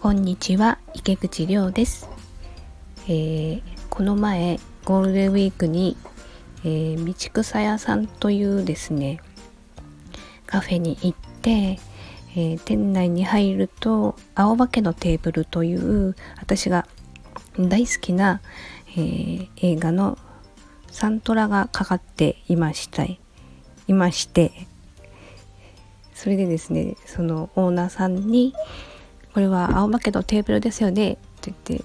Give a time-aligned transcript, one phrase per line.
[0.00, 2.08] こんにちは池口亮です、
[3.08, 5.96] えー、この前ゴールデンウィークに、
[6.62, 9.20] えー、道草屋さんというですね
[10.46, 16.86] カフェに行って、えー、店内に入ると青化けのテーブルという私が
[17.58, 18.40] 大好きな、
[18.96, 20.16] え、映画の
[20.92, 23.18] サントラがかかっていましたい
[23.88, 24.52] まして
[26.14, 28.54] それでですねそのオーナーさんに
[29.38, 31.84] 「これは青化けのテーブルですよね」って言って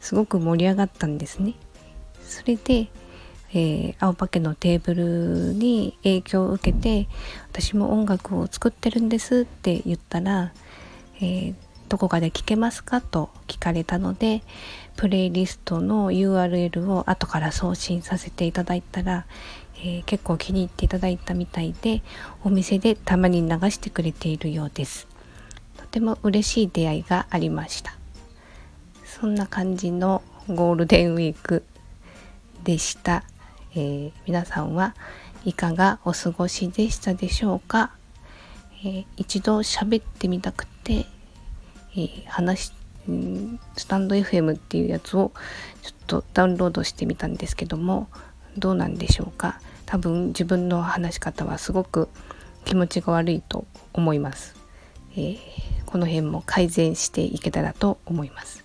[0.00, 1.52] すごく盛り上がったんですね。
[2.22, 2.88] それで、
[3.52, 7.06] えー、青化けのテーブルに影響を受けて
[7.52, 10.54] 私も音楽を作ってるんですって言ったら、
[11.20, 11.54] えー、
[11.90, 14.42] どこかで聴けますかと聞かれたので
[14.96, 19.26] プレイリストの URL を後から送信させていただいたら、
[19.80, 22.00] えー、結構気に入っていただいたみたいで
[22.42, 25.06] お店でたまに流してくれているようです
[25.76, 27.94] とても嬉しい出会いがありました。
[29.04, 31.64] そんな感じのゴールデンウィーク
[32.64, 33.24] でした、
[33.72, 34.94] えー、皆さんは
[35.44, 37.92] いかがお過ごしでしたでしょうか、
[38.84, 41.06] えー、一度喋ってみたくて、
[41.92, 42.72] えー、話
[43.76, 45.32] スタンド FM っていうやつを
[45.82, 48.08] ちょっとダウンロードしてみたんですけども
[48.58, 49.60] どうなんでしょうか？
[49.86, 52.08] 多分自分の話し方はすごく
[52.64, 54.56] 気持ちが悪いと思います、
[55.16, 55.38] えー、
[55.86, 58.64] この辺も改善していけたらと思います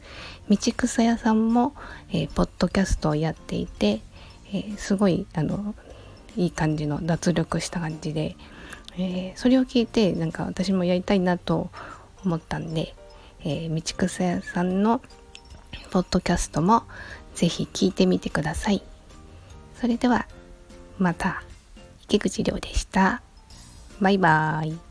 [0.50, 1.74] 道草屋さんも、
[2.12, 4.02] えー、ポッドキャストをやっていて、
[4.48, 5.74] えー、すごいあの
[6.36, 8.36] いい感じの脱力した感じで、
[8.98, 11.70] え、それを聞いてなんか私もやりたいなと
[12.26, 12.96] 思ったんで、
[13.44, 15.02] え、道草屋さんの
[15.92, 16.84] ポッドキャストも
[17.36, 18.82] ぜひ聞いてみてください。
[19.80, 20.28] それでは
[21.00, 21.44] また
[22.04, 23.22] 池口亮でした。
[24.00, 24.91] バイバーイ。